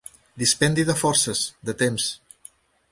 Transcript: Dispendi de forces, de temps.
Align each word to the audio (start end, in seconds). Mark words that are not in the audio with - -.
Dispendi 0.43 0.85
de 0.89 0.95
forces, 1.03 1.45
de 1.69 1.79
temps. 1.85 2.11